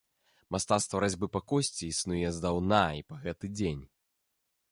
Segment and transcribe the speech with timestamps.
[0.53, 3.83] Мастацтва разьбы па косці існуе здаўна і па гэты дзень.